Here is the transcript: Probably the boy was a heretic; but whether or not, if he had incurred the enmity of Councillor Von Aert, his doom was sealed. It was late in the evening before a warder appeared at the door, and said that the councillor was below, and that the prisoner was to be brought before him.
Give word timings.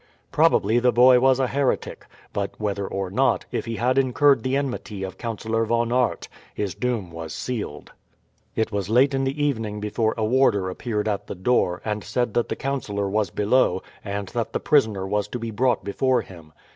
Probably 0.31 0.79
the 0.79 0.91
boy 0.91 1.19
was 1.19 1.39
a 1.39 1.45
heretic; 1.45 2.07
but 2.33 2.59
whether 2.59 2.87
or 2.87 3.11
not, 3.11 3.45
if 3.51 3.65
he 3.65 3.75
had 3.75 3.99
incurred 3.99 4.41
the 4.41 4.57
enmity 4.57 5.03
of 5.03 5.19
Councillor 5.19 5.63
Von 5.63 5.91
Aert, 5.91 6.27
his 6.55 6.73
doom 6.73 7.11
was 7.11 7.33
sealed. 7.35 7.91
It 8.55 8.71
was 8.71 8.89
late 8.89 9.13
in 9.13 9.25
the 9.25 9.43
evening 9.43 9.79
before 9.79 10.15
a 10.17 10.25
warder 10.25 10.71
appeared 10.71 11.07
at 11.07 11.27
the 11.27 11.35
door, 11.35 11.83
and 11.85 12.03
said 12.03 12.33
that 12.33 12.49
the 12.49 12.55
councillor 12.55 13.07
was 13.07 13.29
below, 13.29 13.83
and 14.03 14.29
that 14.29 14.53
the 14.53 14.59
prisoner 14.59 15.05
was 15.05 15.27
to 15.27 15.37
be 15.37 15.51
brought 15.51 15.83
before 15.83 16.23
him. 16.23 16.51